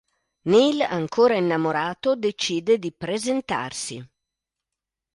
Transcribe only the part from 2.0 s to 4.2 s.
decide di presentarsi.